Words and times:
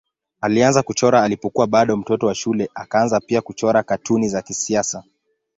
Alianza 0.41 0.83
kuchora 0.83 1.23
alipokuwa 1.23 1.67
bado 1.67 1.97
mtoto 1.97 2.27
wa 2.27 2.35
shule 2.35 2.69
akaanza 2.75 3.19
pia 3.19 3.41
kuchora 3.41 3.83
katuni 3.83 4.29
za 4.29 4.41
kisiasa. 4.41 5.03